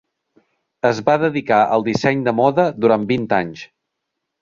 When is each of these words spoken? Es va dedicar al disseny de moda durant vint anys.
Es 0.89 1.01
va 1.09 1.15
dedicar 1.25 1.61
al 1.77 1.87
disseny 1.91 2.25
de 2.31 2.35
moda 2.43 2.69
durant 2.87 3.09
vint 3.15 3.33
anys. 3.45 3.67